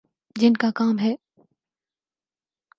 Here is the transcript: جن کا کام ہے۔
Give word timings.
جن 0.35 0.53
کا 0.53 0.69
کام 0.75 0.99
ہے۔ 0.99 1.15